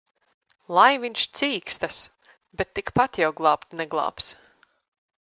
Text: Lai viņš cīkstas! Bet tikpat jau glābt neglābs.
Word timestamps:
Lai 0.77 0.93
viņš 1.01 1.25
cīkstas! 1.39 1.99
Bet 2.63 2.71
tikpat 2.79 3.21
jau 3.25 3.29
glābt 3.41 3.77
neglābs. 3.83 4.33